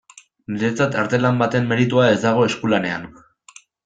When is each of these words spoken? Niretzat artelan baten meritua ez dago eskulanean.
Niretzat 0.53 0.95
artelan 1.01 1.37
baten 1.43 1.69
meritua 1.73 2.07
ez 2.17 2.19
dago 2.23 2.47
eskulanean. 2.47 3.07